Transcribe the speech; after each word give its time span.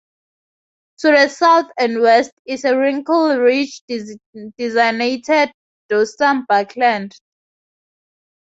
To 1.01 1.11
the 1.11 1.27
south 1.27 1.67
and 1.77 1.99
west 2.01 2.31
is 2.47 2.65
a 2.65 2.75
wrinkle 2.75 3.37
ridge 3.37 3.83
designated 3.87 5.51
Dorsum 5.91 6.47
Buckland. 6.47 7.13